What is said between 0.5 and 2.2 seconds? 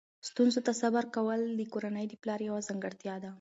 ته صبر کول د کورنۍ د